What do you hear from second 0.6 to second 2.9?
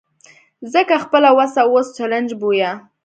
ځکه خپله وسه اوس چلنج بویه.